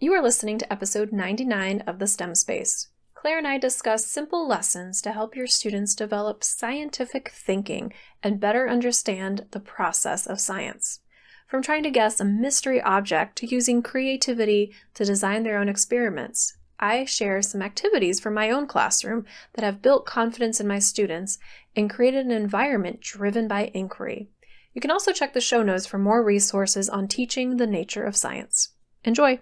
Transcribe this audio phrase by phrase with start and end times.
[0.00, 2.86] You are listening to episode 99 of The STEM Space.
[3.16, 7.92] Claire and I discuss simple lessons to help your students develop scientific thinking
[8.22, 11.00] and better understand the process of science.
[11.48, 16.56] From trying to guess a mystery object to using creativity to design their own experiments,
[16.78, 19.24] I share some activities from my own classroom
[19.54, 21.40] that have built confidence in my students
[21.74, 24.28] and created an environment driven by inquiry.
[24.74, 28.14] You can also check the show notes for more resources on teaching the nature of
[28.14, 28.68] science.
[29.02, 29.40] Enjoy!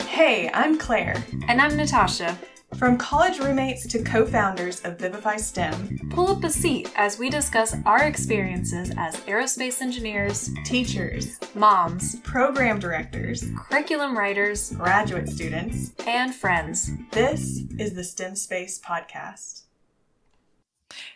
[0.00, 1.22] Hey, I'm Claire.
[1.48, 2.38] And I'm Natasha.
[2.76, 7.30] From college roommates to co founders of Vivify STEM, pull up a seat as we
[7.30, 16.34] discuss our experiences as aerospace engineers, teachers, moms, program directors, curriculum writers, graduate students, and
[16.34, 16.90] friends.
[17.12, 19.62] This is the STEM Space Podcast.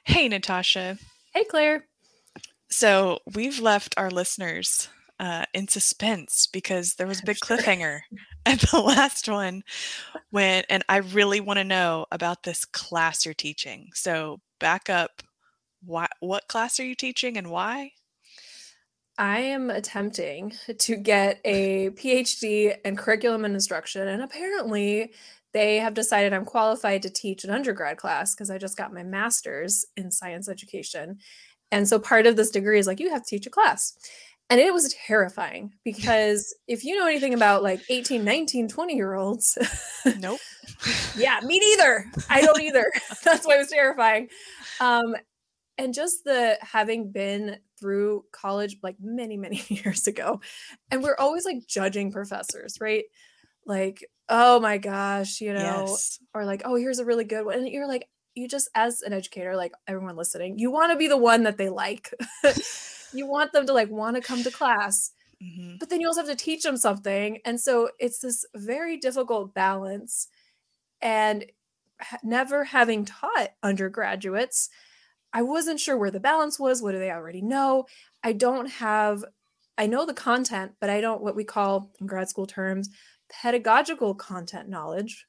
[0.04, 0.98] Hey, Natasha.
[1.34, 1.84] Hey, Claire.
[2.70, 4.88] So we've left our listeners
[5.20, 8.00] uh, in suspense because there was a big cliffhanger
[8.46, 9.62] at the last one
[10.30, 13.90] when and I really want to know about this class you're teaching.
[13.94, 15.22] So back up
[15.84, 17.92] why what class are you teaching and why?
[19.18, 25.12] I am attempting to get a PhD in curriculum and instruction and apparently
[25.52, 29.02] they have decided I'm qualified to teach an undergrad class because I just got my
[29.02, 31.18] master's in science education.
[31.72, 33.96] And so part of this degree is like you have to teach a class.
[34.50, 39.14] And it was terrifying because if you know anything about like 18, 19, 20 year
[39.14, 39.56] olds,
[40.18, 40.40] nope.
[41.16, 42.04] yeah, me neither.
[42.28, 42.84] I don't either.
[43.24, 44.28] That's why it was terrifying.
[44.80, 45.14] Um,
[45.78, 50.40] and just the having been through college like many, many years ago,
[50.90, 53.04] and we're always like judging professors, right?
[53.66, 56.18] Like, oh my gosh, you know, yes.
[56.34, 57.58] or like, oh, here's a really good one.
[57.58, 61.08] And you're like, you just, as an educator, like everyone listening, you want to be
[61.08, 62.12] the one that they like
[63.12, 65.76] you want them to like want to come to class mm-hmm.
[65.78, 69.54] but then you also have to teach them something and so it's this very difficult
[69.54, 70.28] balance
[71.00, 71.46] and
[72.00, 74.70] ha- never having taught undergraduates
[75.32, 77.84] i wasn't sure where the balance was what do they already know
[78.22, 79.24] i don't have
[79.78, 82.88] i know the content but i don't what we call in grad school terms
[83.30, 85.26] pedagogical content knowledge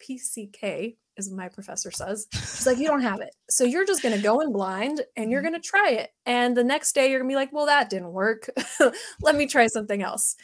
[0.00, 2.26] pck as my professor says.
[2.32, 3.34] She's like, you don't have it.
[3.48, 5.50] So you're just going to go in blind and you're mm-hmm.
[5.50, 6.10] going to try it.
[6.24, 8.50] And the next day you're going to be like, well, that didn't work.
[9.22, 10.36] Let me try something else.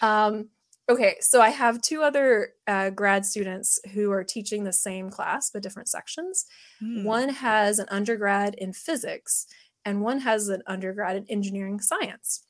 [0.00, 0.48] Um,
[0.88, 1.16] okay.
[1.20, 5.62] So I have two other uh, grad students who are teaching the same class, but
[5.62, 6.46] different sections.
[6.82, 7.04] Mm.
[7.04, 9.46] One has an undergrad in physics
[9.84, 12.44] and one has an undergrad in engineering science.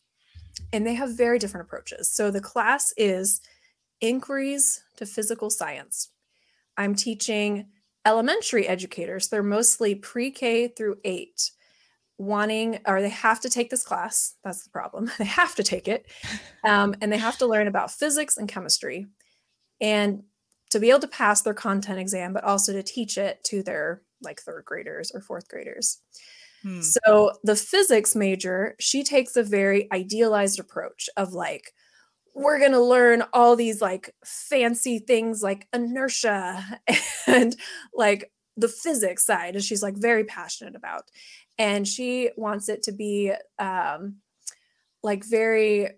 [0.72, 2.14] And they have very different approaches.
[2.14, 3.40] So the class is
[4.00, 6.10] inquiries to physical science.
[6.80, 7.66] I'm teaching
[8.06, 9.28] elementary educators.
[9.28, 11.50] They're mostly pre K through eight,
[12.16, 14.36] wanting, or they have to take this class.
[14.42, 15.10] That's the problem.
[15.18, 16.06] they have to take it.
[16.64, 19.06] Um, and they have to learn about physics and chemistry.
[19.82, 20.22] And
[20.70, 24.00] to be able to pass their content exam, but also to teach it to their
[24.22, 25.98] like third graders or fourth graders.
[26.62, 26.80] Hmm.
[26.80, 31.74] So the physics major, she takes a very idealized approach of like,
[32.34, 36.80] we're going to learn all these like fancy things like inertia
[37.26, 37.56] and
[37.94, 41.04] like the physics side and she's like very passionate about
[41.58, 44.16] and she wants it to be um
[45.02, 45.88] like very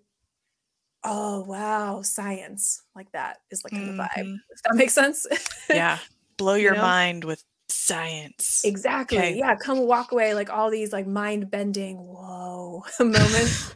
[1.05, 3.97] oh wow science like that is like mm-hmm.
[3.97, 4.35] the vibe mm-hmm.
[4.51, 5.27] if that makes sense
[5.71, 5.99] yeah
[6.37, 6.87] blow your you know?
[6.87, 9.37] mind with science exactly okay.
[9.37, 13.75] yeah come walk away like all these like mind bending whoa moments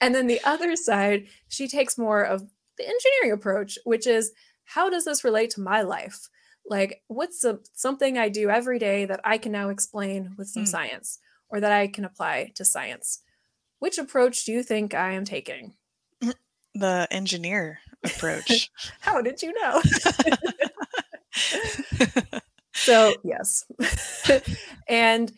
[0.00, 2.42] and then the other side, she takes more of
[2.76, 4.32] the engineering approach, which is
[4.64, 6.28] how does this relate to my life?
[6.66, 10.64] Like, what's a, something I do every day that I can now explain with some
[10.64, 10.68] mm.
[10.68, 13.22] science or that I can apply to science?
[13.78, 15.74] Which approach do you think I am taking?
[16.74, 18.70] The engineer approach.
[19.00, 19.82] how did you know?
[22.72, 23.64] so, yes.
[24.86, 25.32] and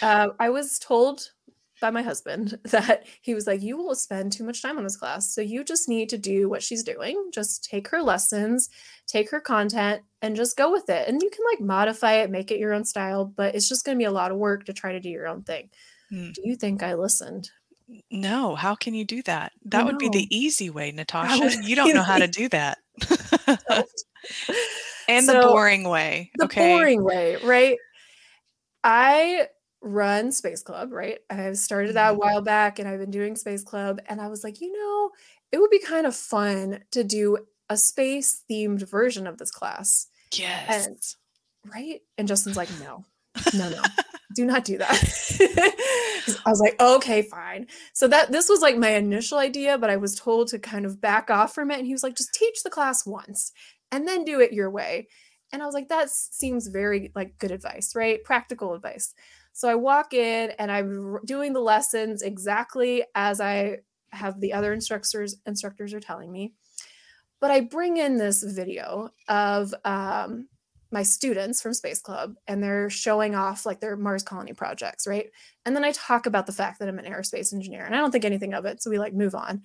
[0.00, 1.32] uh, I was told
[1.80, 4.96] by my husband that he was like, You will spend too much time on this
[4.96, 5.34] class.
[5.34, 7.30] So you just need to do what she's doing.
[7.32, 8.68] Just take her lessons,
[9.06, 11.08] take her content, and just go with it.
[11.08, 13.96] And you can like modify it, make it your own style, but it's just going
[13.96, 15.70] to be a lot of work to try to do your own thing.
[16.10, 16.32] Hmm.
[16.32, 17.50] Do you think I listened?
[18.10, 19.52] No, how can you do that?
[19.64, 21.62] That would be the easy way, Natasha.
[21.62, 22.78] You don't know how to do that.
[25.08, 26.30] and so, the boring way.
[26.36, 26.68] The okay.
[26.68, 27.78] boring way, right?
[28.84, 29.48] I
[29.82, 31.18] run Space Club, right?
[31.30, 32.20] I started that a mm-hmm.
[32.20, 34.00] while back and I've been doing Space Club.
[34.06, 35.10] And I was like, you know,
[35.52, 37.38] it would be kind of fun to do
[37.68, 40.08] a space themed version of this class.
[40.32, 40.86] Yes.
[40.86, 42.00] And, right?
[42.18, 43.04] And Justin's like, no.
[43.54, 43.82] no, no.
[44.34, 45.72] do not do that.
[46.46, 47.66] I was like, okay, fine.
[47.92, 51.00] So that this was like my initial idea, but I was told to kind of
[51.00, 51.78] back off from it.
[51.78, 53.52] And he was like, just teach the class once
[53.90, 55.08] and then do it your way.
[55.52, 58.22] And I was like, that seems very like good advice, right?
[58.22, 59.14] Practical advice.
[59.52, 63.78] So I walk in and I'm doing the lessons exactly as I
[64.12, 66.54] have the other instructors instructors are telling me.
[67.40, 70.48] But I bring in this video of um,
[70.92, 75.30] my students from Space Club and they're showing off like their Mars colony projects, right?
[75.64, 78.10] And then I talk about the fact that I'm an aerospace engineer and I don't
[78.10, 78.82] think anything of it.
[78.82, 79.62] So we like move on.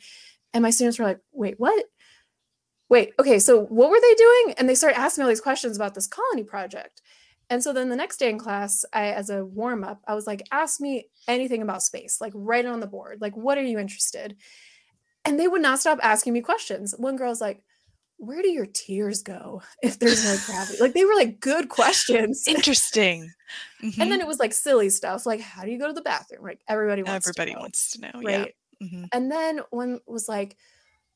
[0.54, 1.86] And my students were like, wait, what?
[2.88, 4.54] Wait, okay, so what were they doing?
[4.58, 7.02] And they start asking me all these questions about this colony project.
[7.50, 10.26] And so then the next day in class, I, as a warm up, I was
[10.26, 13.20] like, ask me anything about space, like write it on the board.
[13.22, 14.36] Like, what are you interested?
[15.24, 16.94] And they would not stop asking me questions.
[16.98, 17.64] One girl's like,
[18.18, 20.78] where do your tears go if there's no gravity?
[20.80, 22.46] Like they were like good questions.
[22.48, 23.32] Interesting.
[23.84, 24.02] Mm-hmm.
[24.02, 26.44] And then it was like silly stuff, like how do you go to the bathroom?
[26.44, 28.56] Like everybody wants everybody to know, wants to know, right?
[28.80, 28.88] Yeah.
[28.88, 29.06] Mm-hmm.
[29.14, 30.58] And then one was like,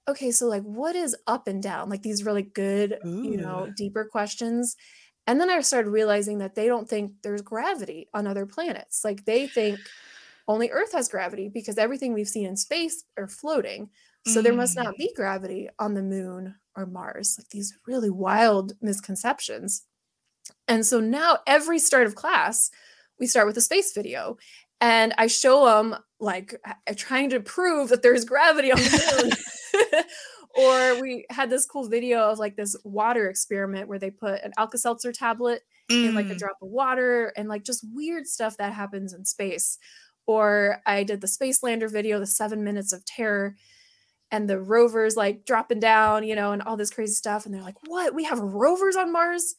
[0.08, 1.90] okay, so like what is up and down?
[1.90, 3.24] Like these really good, Ooh.
[3.24, 4.76] you know, deeper questions.
[5.30, 9.06] And then I started realizing that they don't think there's gravity on other planets.
[9.06, 9.78] Like they think
[10.48, 13.92] only Earth has gravity because everything we've seen in space are floating.
[14.26, 14.98] So there must not mm.
[14.98, 17.36] be gravity on the moon or Mars.
[17.38, 19.84] Like these really wild misconceptions.
[20.68, 22.72] And so now every start of class,
[23.20, 24.36] we start with a space video.
[24.82, 26.60] And I show them like
[26.96, 29.32] trying to prove that there's gravity on the moon.
[30.60, 34.52] or we had this cool video of like this water experiment where they put an
[34.58, 36.10] Alka-Seltzer tablet mm.
[36.10, 36.38] in like a mm.
[36.38, 39.78] drop of water and like just weird stuff that happens in space.
[40.28, 43.56] Or I did the Space Lander video, the seven minutes of terror,
[44.32, 47.46] and the rovers like dropping down, you know, and all this crazy stuff.
[47.46, 48.14] And they're like, what?
[48.14, 49.56] We have rovers on Mars?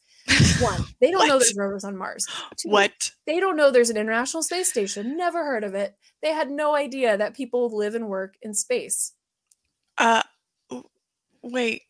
[0.61, 2.25] One, they don't know there's rovers on Mars.
[2.57, 3.11] Two, what?
[3.25, 5.17] They don't know there's an international space station.
[5.17, 5.95] Never heard of it.
[6.21, 9.13] They had no idea that people live and work in space.
[9.97, 10.23] Uh,
[11.43, 11.83] wait.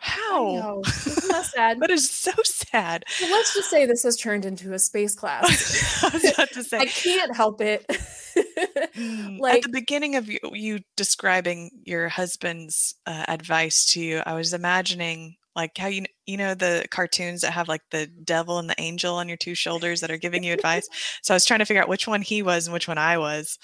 [0.00, 0.80] How?
[0.86, 1.80] Isn't that sad?
[1.80, 3.04] that is so sad.
[3.20, 6.02] Well, let's just say this has turned into a space class.
[6.04, 6.78] I was about to say.
[6.78, 7.84] I can't help it.
[9.38, 14.34] like at the beginning of you, you describing your husband's uh, advice to you, I
[14.34, 18.70] was imagining like how you you know the cartoons that have like the devil and
[18.70, 20.88] the angel on your two shoulders that are giving you advice.
[21.22, 23.18] so I was trying to figure out which one he was and which one I
[23.18, 23.58] was,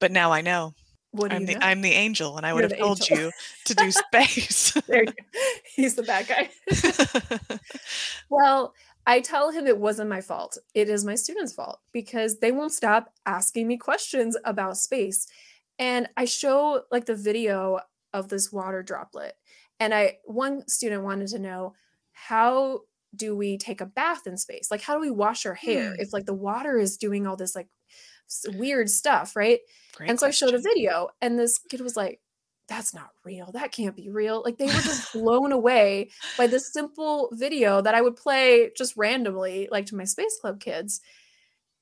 [0.00, 0.74] but now I know.
[1.16, 1.60] What I'm the know?
[1.62, 3.26] I'm the angel, and I would You're have told angel.
[3.26, 3.32] you
[3.64, 4.72] to do space.
[4.86, 5.40] there you go.
[5.74, 7.58] He's the bad guy.
[8.28, 8.74] well,
[9.06, 10.58] I tell him it wasn't my fault.
[10.74, 15.26] It is my students' fault because they won't stop asking me questions about space.
[15.78, 17.80] And I show like the video
[18.12, 19.34] of this water droplet.
[19.78, 21.74] And I one student wanted to know
[22.12, 22.80] how
[23.14, 24.70] do we take a bath in space?
[24.70, 26.00] Like how do we wash our hair hmm.
[26.00, 27.68] if like the water is doing all this like
[28.54, 29.60] weird stuff, right?
[29.94, 30.48] Great and so question.
[30.48, 32.20] I showed a video and this kid was like,
[32.68, 33.52] that's not real.
[33.52, 34.42] That can't be real.
[34.44, 38.96] Like they were just blown away by this simple video that I would play just
[38.96, 41.00] randomly, like to my Space Club kids.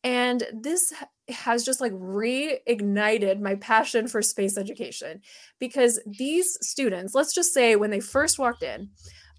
[0.02, 0.92] And this
[1.30, 5.22] has just like reignited my passion for space education
[5.58, 8.90] because these students, let's just say when they first walked in,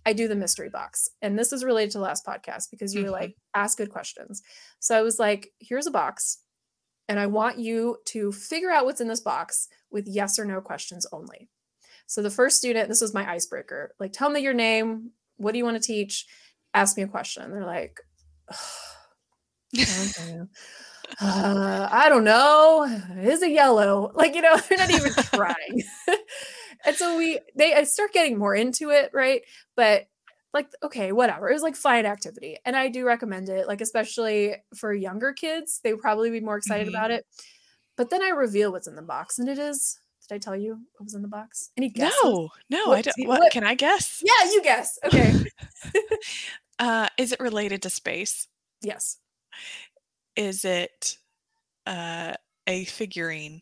[0.08, 1.10] I do the mystery box.
[1.22, 3.12] And this is related to the last podcast because you mm-hmm.
[3.12, 4.42] were like, ask good questions.
[4.80, 6.40] So I was like, here's a box.
[7.08, 10.62] And I want you to figure out what's in this box with yes or no
[10.62, 11.50] questions only.
[12.08, 13.94] So the first student, this was my icebreaker.
[14.00, 15.12] Like, tell me your name.
[15.38, 16.26] What do you want to teach?
[16.74, 17.52] Ask me a question.
[17.52, 18.00] They're like,
[21.22, 22.84] uh, I don't know.
[23.18, 24.12] Is it yellow?
[24.14, 25.84] Like, you know, they're not even trying.
[26.86, 29.42] and so we, they I start getting more into it, right?
[29.76, 30.08] But
[30.56, 31.50] like, okay, whatever.
[31.50, 32.58] It was like fine activity.
[32.66, 36.56] And I do recommend it, like, especially for younger kids, they would probably be more
[36.56, 36.96] excited mm-hmm.
[36.96, 37.26] about it.
[37.98, 40.00] But then I reveal what's in the box, and it is.
[40.28, 41.72] Did I tell you what was in the box?
[41.78, 42.18] Any guesses?
[42.24, 43.28] No, no, what, I don't.
[43.28, 44.24] What, what, can I guess?
[44.26, 44.98] Yeah, you guess.
[45.06, 45.34] Okay.
[46.80, 48.48] uh, is it related to space?
[48.82, 49.18] Yes.
[50.36, 51.18] Is it
[51.86, 52.34] uh,
[52.66, 53.62] a figurine?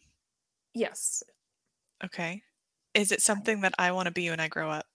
[0.73, 1.23] Yes.
[2.03, 2.43] Okay.
[2.93, 4.85] Is it something that I want to be when I grow up?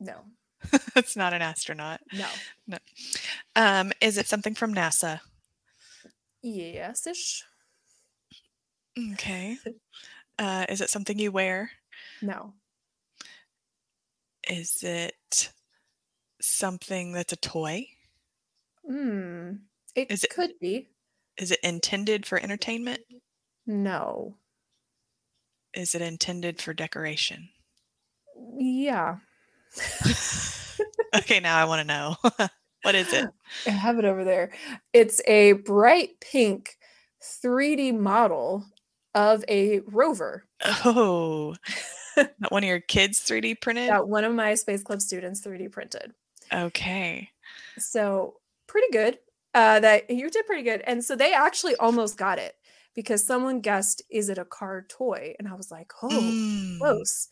[0.00, 0.24] No.
[0.96, 2.00] it's not an astronaut.
[2.12, 2.26] No.
[2.66, 2.78] No.
[3.54, 5.20] Um, is it something from NASA?
[6.42, 7.44] Yes ish.
[9.12, 9.58] Okay.
[10.38, 11.70] Uh, is it something you wear?
[12.20, 12.52] No.
[14.50, 15.50] Is it
[16.42, 17.86] something that's a toy?
[18.86, 19.52] Hmm.
[19.94, 20.88] It, is it could be.
[21.38, 23.00] Is it intended for entertainment?
[23.66, 24.36] No.
[25.74, 27.48] Is it intended for decoration?
[28.58, 29.16] Yeah.
[31.16, 32.16] Okay, now I want to know.
[32.82, 33.26] What is it?
[33.66, 34.52] I have it over there.
[34.92, 36.76] It's a bright pink
[37.42, 38.64] 3D model
[39.12, 40.44] of a rover
[40.84, 41.56] Oh,
[42.16, 43.88] not one of your kids 3D printed?
[43.90, 46.12] that one of my Space Club students 3D printed.
[46.52, 47.28] Okay.
[47.76, 48.34] So
[48.68, 49.18] pretty good.
[49.52, 50.82] Uh, that you did pretty good.
[50.86, 52.54] And so they actually almost got it
[52.94, 55.34] because someone guessed, is it a car toy?
[55.40, 56.78] And I was like, oh, Mm.
[56.78, 57.26] close.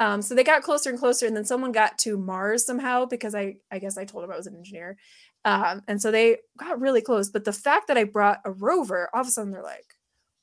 [0.00, 3.34] Um, so they got closer and closer, and then someone got to Mars somehow because
[3.34, 4.96] I, I guess I told them I was an engineer.
[5.44, 7.30] Um, and so they got really close.
[7.30, 9.86] But the fact that I brought a rover, all of a sudden they're like,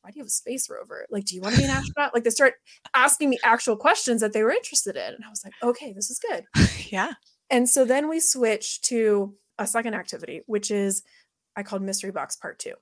[0.01, 1.05] why do you have a space rover?
[1.09, 2.13] Like, do you want to be an astronaut?
[2.13, 2.55] Like, they start
[2.93, 5.15] asking me actual questions that they were interested in.
[5.15, 6.43] And I was like, okay, this is good.
[6.91, 7.13] yeah.
[7.50, 11.03] And so then we switch to a second activity, which is
[11.55, 12.74] I called Mystery Box Part Two.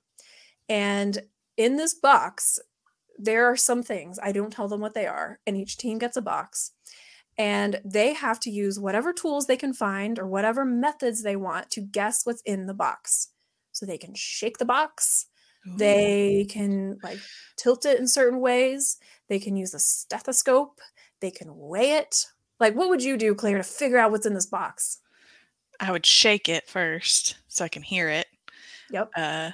[0.68, 1.18] And
[1.56, 2.58] in this box,
[3.18, 6.16] there are some things, I don't tell them what they are, and each team gets
[6.16, 6.72] a box.
[7.36, 11.70] And they have to use whatever tools they can find or whatever methods they want
[11.70, 13.28] to guess what's in the box.
[13.72, 15.26] So they can shake the box,
[15.66, 15.76] Ooh.
[15.76, 17.18] they can like
[17.56, 20.80] tilt it in certain ways, they can use a stethoscope,
[21.20, 22.26] they can weigh it.
[22.60, 25.00] Like, what would you do, Claire, to figure out what's in this box?
[25.80, 28.26] I would shake it first so I can hear it.
[28.90, 29.10] Yep.
[29.16, 29.50] Uh,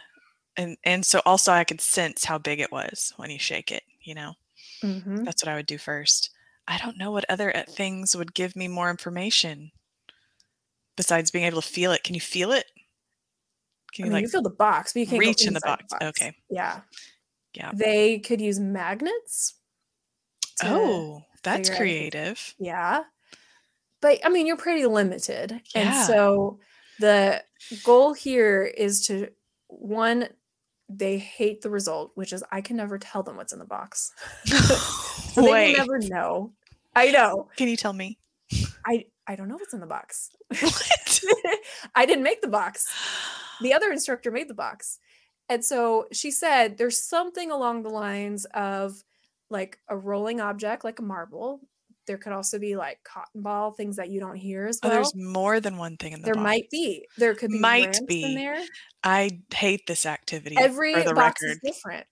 [0.56, 3.84] and and so also I could sense how big it was when you shake it.
[4.02, 4.34] You know,
[4.82, 5.24] Mhm.
[5.24, 6.30] that's what I would do first.
[6.68, 9.72] I don't know what other uh, things would give me more information
[10.96, 12.04] besides being able to feel it.
[12.04, 12.66] Can you feel it?
[12.76, 15.58] I Can mean, you like you feel the box, but you can't reach in the
[15.58, 15.94] inside box?
[16.02, 16.32] Okay.
[16.48, 16.82] Yeah.
[17.54, 17.72] Yeah.
[17.74, 19.54] They could use magnets.
[20.62, 22.54] Oh, that's figure out creative.
[22.58, 23.04] Yeah.
[24.00, 25.60] But I mean, you're pretty limited.
[25.74, 26.60] And so
[26.98, 27.44] the
[27.82, 29.30] goal here is to
[29.68, 30.28] one,
[30.90, 34.12] they hate the result, which is I can never tell them what's in the box.
[34.44, 36.52] So they Wait, never know.
[36.96, 37.48] I know.
[37.56, 38.18] can you tell me?
[38.86, 40.30] I I don't know what's in the box.
[40.48, 41.20] What?
[41.94, 42.86] I didn't make the box.
[43.60, 44.98] the other instructor made the box.
[45.48, 49.04] And so she said there's something along the lines of
[49.50, 51.60] like a rolling object, like a marble.
[52.10, 54.96] There could also be like cotton ball, things that you don't hear as Oh, well.
[54.96, 56.42] there's more than one thing in the there box.
[56.42, 57.06] might be.
[57.18, 58.24] There could be Might be.
[58.24, 58.58] in there.
[59.04, 60.56] I hate this activity.
[60.58, 61.50] Every box record.
[61.52, 62.06] is different.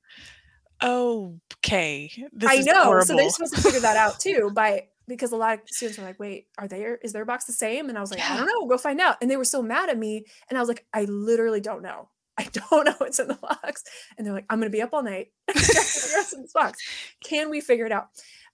[0.85, 2.85] Okay, this I know.
[2.85, 3.07] horrible.
[3.07, 6.05] So they're supposed to figure that out too by because a lot of students were
[6.05, 7.89] like, wait, are there is their box the same?
[7.89, 9.17] And I was like, I don't know, go find out.
[9.21, 10.25] And they were so mad at me.
[10.49, 12.09] And I was like, I literally don't know.
[12.39, 13.83] I don't know what's in the box.
[14.17, 15.33] And they're like, I'm gonna be up all night.
[15.51, 16.79] trying to figure out what's in this box.
[17.25, 18.09] Can we figure it out?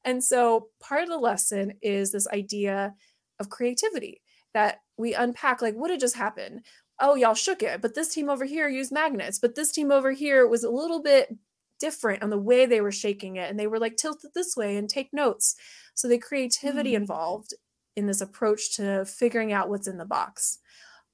[0.04, 2.94] And so part of the lesson is this idea
[3.40, 4.20] of creativity
[4.52, 6.64] that we unpack like what had just happened.
[7.00, 10.12] Oh, y'all shook it, but this team over here used magnets, but this team over
[10.12, 11.34] here was a little bit
[11.80, 14.56] different on the way they were shaking it and they were like tilt it this
[14.56, 15.56] way and take notes
[15.94, 16.96] so the creativity Mm.
[16.98, 17.52] involved
[17.96, 20.58] in this approach to figuring out what's in the box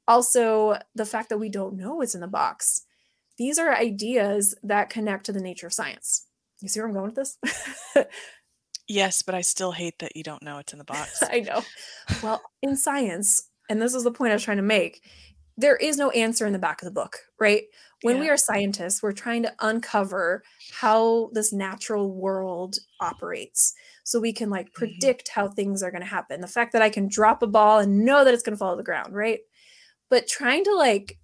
[0.07, 2.83] also the fact that we don't know what's in the box
[3.39, 6.27] these are ideas that connect to the nature of science
[6.61, 7.39] you see where i'm going with this
[8.91, 11.23] yes, but I still hate that you don't know it's in the box.
[11.31, 11.63] i know.
[12.23, 15.03] Well in science and this is the point i was trying to make
[15.57, 17.65] there is no answer in the back of the book right?
[18.03, 20.43] When we are scientists we're trying to uncover
[20.73, 24.79] how this natural world operates so we can like mm-hmm.
[24.79, 26.41] predict how things are going to happen.
[26.41, 28.73] The fact that i can drop a ball and know that it's going to fall
[28.73, 29.41] to the ground right?
[30.09, 31.19] But trying to like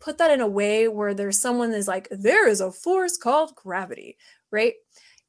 [0.00, 3.54] put that in a way where there's someone that's like there is a force called
[3.54, 4.16] gravity
[4.50, 4.74] right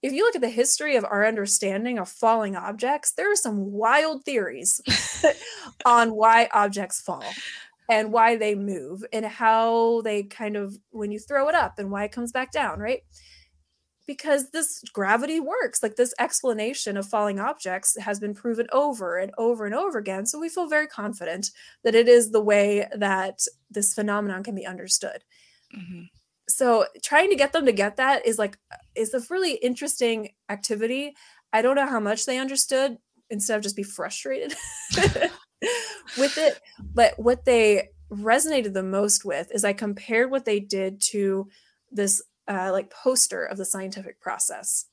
[0.06, 3.72] if you look at the history of our understanding of falling objects there are some
[3.72, 4.82] wild theories
[5.86, 7.42] on why objects fall
[7.90, 11.92] and why they move and how they kind of when you throw it up and
[11.92, 13.02] why it comes back down right?
[14.08, 15.82] Because this gravity works.
[15.82, 20.26] Like this explanation of falling objects has been proven over and over and over again
[20.28, 21.50] so we feel very confident
[21.84, 25.24] that it is the way that this phenomenon can be understood.
[25.76, 26.10] Mhm.
[26.48, 28.58] So trying to get them to get that is like
[28.96, 31.16] is a really interesting activity.
[31.54, 32.98] I don't know how much they understood
[33.30, 34.54] instead of just be frustrated
[36.18, 36.62] with it
[36.94, 41.50] but what they resonated the most with is i compared what they did to
[41.92, 44.86] this uh, like poster of the scientific process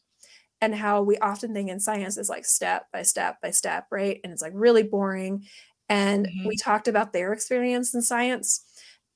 [0.62, 4.20] and how we often think in science is like step by step by step right?
[4.22, 5.44] And it's like really boring.
[5.88, 8.64] And we talked about their experience in science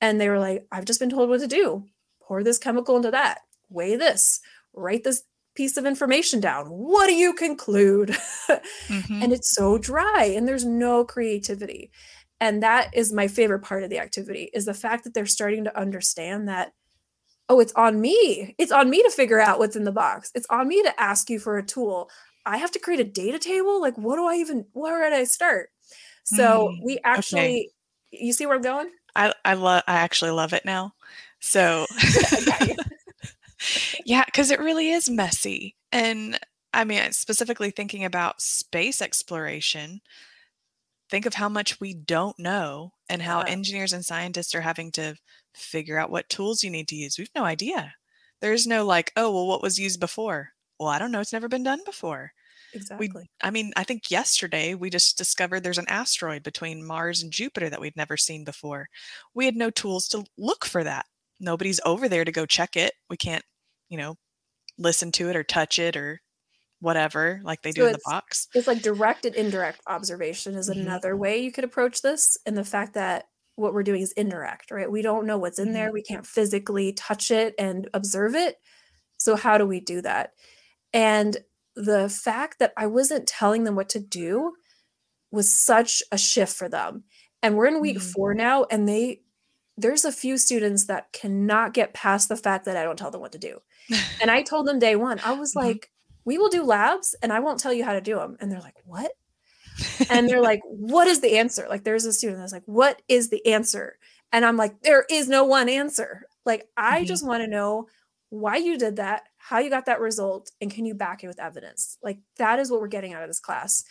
[0.01, 1.83] and they were like i've just been told what to do
[2.27, 4.39] pour this chemical into that weigh this
[4.73, 5.23] write this
[5.55, 6.67] piece of information down.
[6.67, 8.15] What do you conclude?
[8.89, 9.23] Mhm.
[9.23, 11.91] and it's so dry and there's no creativity.
[12.39, 15.63] And that is my favorite part of the activity is the fact that they're starting
[15.65, 16.73] to understand that
[17.49, 18.55] oh it's on me.
[18.57, 20.31] It's on me to figure out what's in the box.
[20.35, 22.09] It's on me to ask you for a tool.
[22.45, 23.81] I have to create a data table?
[23.81, 25.69] Like what do i even where would i start?
[26.23, 27.71] So Mm, we actually
[28.11, 28.89] you see where i'm going?
[29.15, 30.93] I I love I actually love it now.
[31.39, 31.85] So
[34.05, 35.75] yeah, because it really is messy.
[35.91, 36.39] And
[36.73, 40.01] I mean, specifically thinking about space exploration,
[41.09, 43.45] think of how much we don't know and how Yeah.
[43.45, 45.15] engineers and scientists are having to
[45.55, 47.17] figure out what tools you need to use.
[47.17, 47.95] We've no idea.
[48.41, 50.51] There's no like, oh, well, what was used before?
[50.79, 51.21] Well, I don't know.
[51.21, 52.33] It's never been done before.
[52.73, 53.29] Exactly.
[53.41, 57.69] I mean, I think yesterday we just discovered there's an asteroid between Mars and Jupiter
[57.69, 58.89] that we'd never seen before.
[59.33, 61.05] We had no tools to look for that.
[61.39, 62.93] Nobody's over there to go check it.
[63.09, 63.43] We can't,
[63.89, 64.15] you know,
[64.77, 66.21] listen to it or touch it or
[66.81, 68.47] whatever like they do in the box.
[68.53, 70.81] it's like direct and indirect observation is Mhm.
[70.81, 73.25] another way you could approach this and the fact that
[73.55, 76.93] what we're doing is indirect right we don't know what's in there we can't physically
[76.93, 78.57] touch it and observe it
[79.17, 80.33] so how do we do that
[80.93, 81.37] and
[81.75, 84.53] the fact that i wasn't telling them what to do
[85.31, 87.03] was such a shift for them
[87.43, 88.13] and we're in week Mhm.
[88.13, 89.21] 4 now and they
[89.77, 93.21] there's a few students that cannot get past the fact that i don't tell them
[93.21, 93.59] what to do
[94.21, 95.61] and I told them day one, I was Mhm.
[95.63, 95.91] like,
[96.25, 98.35] we will do labs and I won't tell you how to do them.
[98.41, 99.11] And they're like, what?
[100.09, 101.67] And they're like, what is the answer?
[101.69, 103.97] Like, there's a student that's like, what is the answer?
[104.31, 106.23] And I'm like, there is no one answer.
[106.45, 107.07] Like, I Mhm.
[107.07, 107.87] just want to know
[108.29, 111.39] why you did that, how you got that result, and can you back it with
[111.39, 111.97] evidence?
[112.03, 113.85] Like, that is what we're getting out of this class.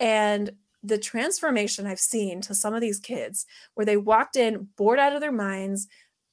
[0.00, 0.50] And
[0.86, 5.14] the transformation I've seen to some of these kids where they walked in bored out
[5.14, 5.88] of their minds.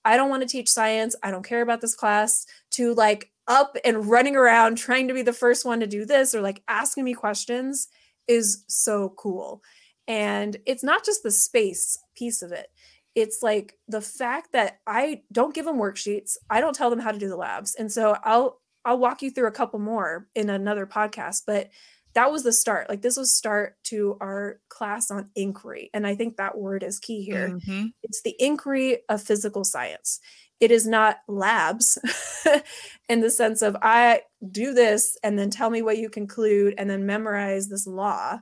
[0.05, 1.15] I don't want to teach science.
[1.23, 5.21] I don't care about this class to like up and running around trying to be
[5.21, 7.87] the first one to do this or like asking me questions
[8.27, 9.61] is so cool.
[10.07, 12.67] And it's not just the space piece of it.
[13.15, 16.37] It's like the fact that I don't give them worksheets.
[16.49, 17.75] I don't tell them how to do the labs.
[17.75, 21.69] And so I'll I'll walk you through a couple more in another podcast, but
[22.13, 22.89] that was the start.
[22.89, 25.89] Like this was start to our class on inquiry.
[25.93, 27.93] And I think that word is key here Mhm.
[28.03, 30.19] it's the inquiry of physical science.
[30.59, 31.97] It is not labs
[33.09, 36.89] in the sense of I do this and then tell me what you conclude and
[36.89, 38.39] then memorize this law.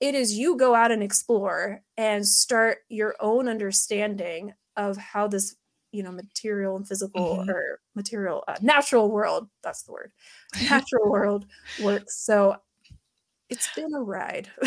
[0.00, 5.56] It is you go out and explore and start your own understanding of how this,
[5.92, 7.48] you know, material and physical Mhm.
[7.48, 10.12] or material, uh, natural world, that's the word,
[10.84, 11.46] natural world
[11.78, 12.18] works.
[12.24, 12.56] So
[13.54, 14.50] it's been a ride.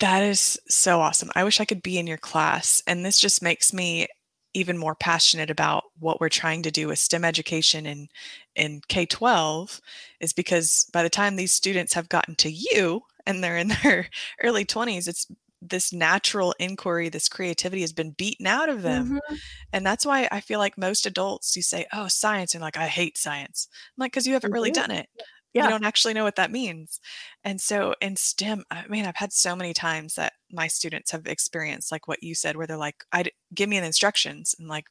[0.00, 1.30] That is so awesome.
[1.34, 2.82] I wish I could be in your class.
[2.86, 4.06] And this just makes me
[4.54, 8.08] even more passionate about what we're trying to do with STEM education in
[8.54, 9.80] in K-12
[10.20, 14.08] is because by the time these students have gotten to you and they're in their
[14.42, 15.26] early 20s, it's
[15.60, 19.20] this natural inquiry, this creativity has been beaten out of them.
[19.28, 19.38] Mhm.
[19.72, 22.86] And that's why I feel like most adults, you say, oh, science, and like, I
[22.86, 23.68] hate science.
[23.72, 25.08] I'm like, because you haven't really done it.
[25.54, 25.64] Yeah.
[25.64, 27.00] You don't actually know what that means.
[27.42, 31.26] And so in STEM, I mean, I've had so many times that my students have
[31.26, 34.54] experienced like what you said, where they're like, I give me the instructions.
[34.58, 34.84] And like,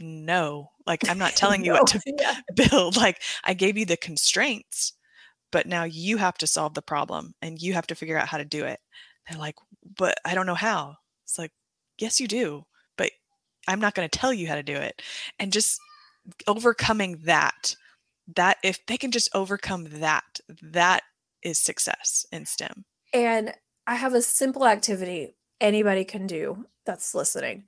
[0.00, 2.40] no, like I'm not telling you what to yeah.
[2.70, 2.96] build.
[2.96, 4.94] Like I gave you the constraints,
[5.52, 8.38] but now you have to solve the problem and you have to figure out how
[8.38, 8.80] to do it.
[9.28, 9.56] They're like,
[9.96, 10.96] but I don't know how.
[11.24, 11.52] It's like,
[11.98, 12.64] yes, you do,
[12.96, 13.10] but
[13.68, 15.02] I'm not going to tell you how to do it.
[15.38, 15.78] And just
[16.46, 17.76] overcoming that,
[18.36, 21.02] that if they can just overcome that, that
[21.42, 22.84] is success in STEM.
[23.12, 23.54] And
[23.86, 27.64] I have a simple activity anybody can do that's listening.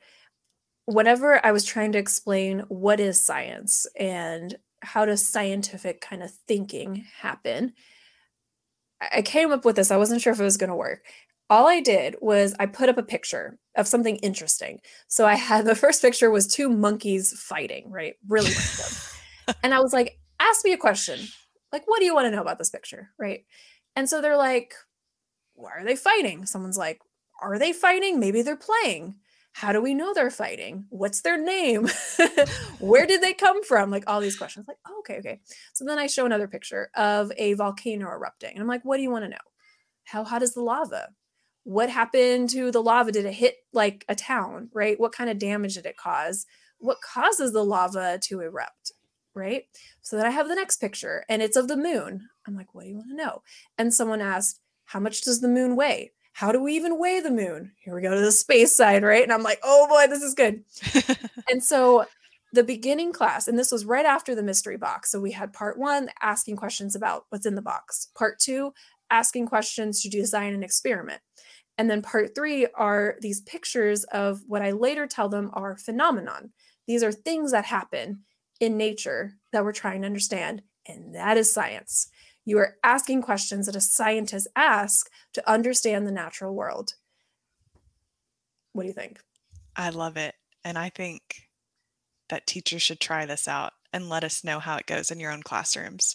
[0.87, 6.33] Whenever I was trying to explain what is science and how does scientific kind of
[6.49, 7.73] thinking happen,
[9.01, 9.91] I came up with this.
[9.91, 11.05] I wasn't sure if it was going to work.
[11.51, 14.81] All I did was I put up a picture of something interesting.
[15.09, 18.15] So I had the first picture was two monkeys fighting, right?
[18.29, 19.57] Really random.
[19.63, 21.21] and I was like, ask me a question.
[21.73, 23.11] Like, what do you want to know about this picture?
[23.19, 23.45] Right.
[23.97, 24.75] And so they're like,
[25.55, 26.47] why are they fighting?
[26.47, 27.01] Someone's like,
[27.41, 28.21] are they fighting?
[28.21, 29.17] Maybe they're playing.
[29.55, 30.87] How do we know they're fighting?
[30.89, 31.89] What's their name?
[32.79, 33.91] Where did they come from?
[33.91, 34.67] Like all these questions.
[34.67, 35.41] Like, oh, okay, okay.
[35.75, 38.53] So then I show another picture of a volcano erupting.
[38.53, 39.37] And I'm like, what do you want to know?
[40.05, 41.11] How hot is the lava?
[41.65, 43.13] What happened to the lava?
[43.13, 44.99] Did it hit like a town, right?
[44.99, 46.47] What kind of damage did it cause?
[46.79, 48.93] What causes the lava to erupt,
[49.35, 49.65] right?
[50.01, 52.29] So then I have the next picture and it's of the moon.
[52.47, 53.43] I'm like, what do you want to know?
[53.79, 56.13] And someone asked, how much does the moon weigh?
[56.35, 57.73] How do we even weigh the moon?
[57.85, 59.23] Here we go to the space side, right?
[59.23, 60.65] And I'm like, oh boy, this is good.
[61.51, 62.07] and so
[62.53, 65.11] the beginning class, and this was right after the mystery box.
[65.11, 68.73] So we had part one asking questions about what's in the box, part two,
[69.11, 71.21] asking questions to design an experiment.
[71.79, 76.53] And then part three are these pictures of what I later tell them are phenomenon.
[76.87, 78.21] These are things that happen
[78.63, 82.07] in nature that we're trying to understand, and that is science.
[82.45, 86.95] You are asking questions that a scientist asks to understand the natural world.
[88.73, 89.19] What do you think?
[89.75, 90.37] I love it.
[90.65, 91.49] And I think
[92.29, 95.33] that teachers should try this out and let us know how it goes in your
[95.33, 96.15] own classrooms.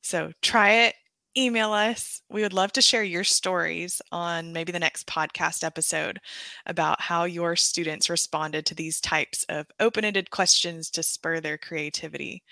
[0.00, 0.94] So try it,
[1.36, 2.22] email us.
[2.28, 6.20] We would love to share your stories on maybe the next podcast episode
[6.66, 11.58] about how your students responded to these types of open ended questions to spur their
[11.58, 12.42] creativity.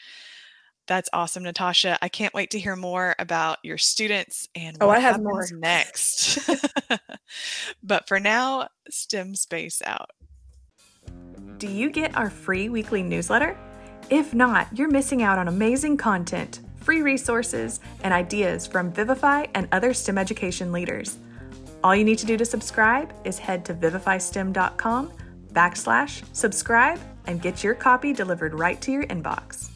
[0.86, 1.98] That's awesome, Natasha.
[2.00, 5.46] I can't wait to hear more about your students and oh, I have happens more
[5.52, 6.38] next.
[7.82, 10.10] but for now, STEM space out.
[11.58, 13.58] Do you get our free weekly newsletter?
[14.10, 19.68] If not, you're missing out on amazing content, free resources, and ideas from Vivify and
[19.72, 21.18] other STEM education leaders.
[21.84, 25.12] All you need to do to subscribe is head to vivifystem.com
[25.52, 29.67] backslash subscribe and get your copy delivered right to your inbox.